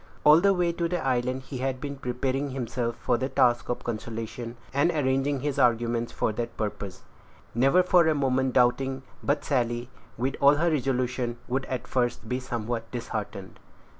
[0.23, 3.83] All the way to the island he had been preparing himself for the task of
[3.83, 7.03] consolation, and arranging his arguments for that purpose,
[7.53, 12.39] never for a moment doubting but Sally, with all her resolution, would at first be
[12.39, 13.59] somewhat disheartened.